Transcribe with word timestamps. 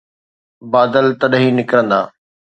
بادل 0.71 1.07
تڏهن 1.21 1.43
ئي 1.45 1.49
نڪرندا. 1.59 2.01